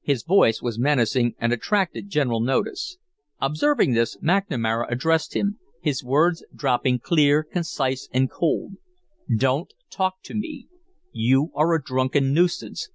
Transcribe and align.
His 0.00 0.22
voice 0.22 0.62
was 0.62 0.78
menacing 0.78 1.34
and 1.38 1.52
attracted 1.52 2.08
general 2.08 2.40
notice. 2.40 2.96
Observing 3.38 3.92
this, 3.92 4.16
McNamara 4.16 4.86
addressed 4.90 5.36
him, 5.36 5.58
his 5.82 6.02
words 6.02 6.42
dropping 6.56 7.00
clear, 7.00 7.42
concise, 7.42 8.08
and 8.10 8.30
cold: 8.30 8.76
"Don't 9.36 9.74
talk 9.90 10.22
to 10.22 10.34
me. 10.34 10.68
You 11.12 11.50
are 11.54 11.74
a 11.74 11.82
drunken 11.82 12.32
nuisance. 12.32 12.88